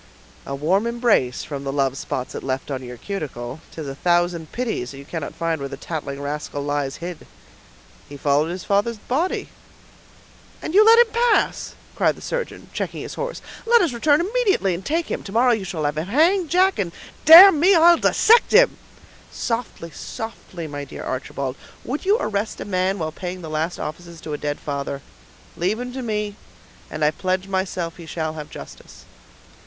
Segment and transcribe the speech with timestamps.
[0.47, 4.51] "A warm embrace, from the love spots it left on your cuticle; 'tis a thousand
[4.51, 7.27] pities that you cannot find where the tattling rascal lies hid."
[8.09, 9.49] "He followed his father's body."
[10.59, 13.43] "And you let him pass!" cried the surgeon, checking his horse.
[13.67, 16.91] "Let us return immediately, and take him; to morrow you shall have him hanged, Jack,—and,
[17.23, 18.77] damn him, I'll dissect him!"
[19.31, 21.55] "Softly, softly, my dear Archibald.
[21.85, 25.03] Would you arrest a man while paying the last offices to a dead father?
[25.55, 26.37] Leave him to me,
[26.89, 29.05] and I pledge myself he shall have justice."